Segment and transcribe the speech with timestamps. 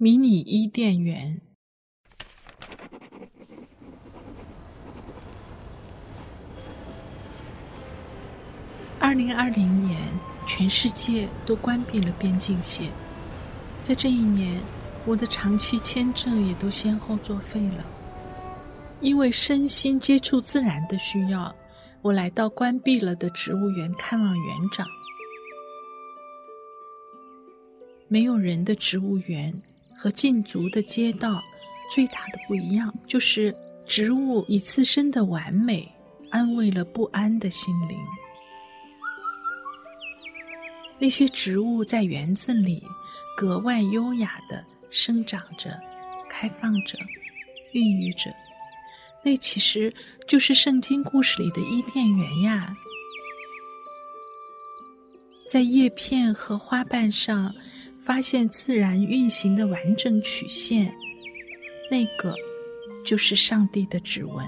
[0.00, 1.40] 迷你伊甸园。
[9.00, 9.98] 二零二零年，
[10.46, 12.92] 全世界都关闭了边境线。
[13.82, 14.62] 在这一年，
[15.04, 17.84] 我的长期签证也都先后作废了。
[19.00, 21.52] 因为身心接触自然的需要，
[22.02, 24.86] 我来到关闭了的植物园看望园长。
[28.06, 29.60] 没有人的植物园
[29.98, 31.42] 和禁足的街道，
[31.92, 33.52] 最大的不一样就是
[33.84, 35.92] 植物以自身的完美
[36.30, 37.98] 安慰了不安的心灵。
[41.00, 42.82] 那些植物在园子里
[43.36, 45.76] 格外优雅的生长着、
[46.30, 46.96] 开放着、
[47.72, 48.32] 孕育着，
[49.24, 49.92] 那其实
[50.28, 52.72] 就是圣经故事里的伊甸园呀。
[55.48, 57.54] 在叶片和花瓣上
[58.08, 60.90] 发现自然运行的完整曲线，
[61.90, 62.34] 那个
[63.04, 64.46] 就是上帝的指纹。